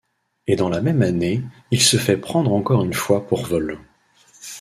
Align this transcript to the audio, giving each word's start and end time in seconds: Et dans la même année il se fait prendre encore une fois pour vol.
Et 0.47 0.55
dans 0.55 0.69
la 0.69 0.81
même 0.81 1.03
année 1.03 1.43
il 1.69 1.79
se 1.79 1.97
fait 1.97 2.17
prendre 2.17 2.51
encore 2.53 2.83
une 2.83 2.91
fois 2.91 3.27
pour 3.27 3.45
vol. 3.45 3.77